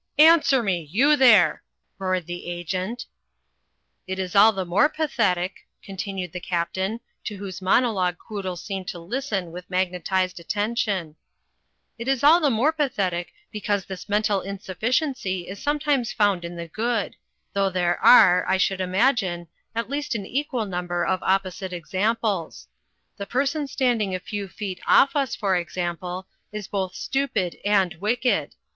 [0.17, 1.61] ''Answer me, you there!"
[1.99, 3.05] roared the Agent.
[4.07, 8.97] "It is all the more pathetic," continued the Captain, to whose monologue Quoodle seemed to
[8.97, 11.17] listen with magnetized attention.
[11.99, 16.67] "It is all the more pathetic because this mental insufficiency is sometimes found in the
[16.67, 17.15] good;
[17.53, 22.67] though there are, I should imagine, at least an equal number of opposite examples.
[23.17, 27.93] The per son standing a few feet off us, for example, is both stupid and
[28.01, 28.55] wicked.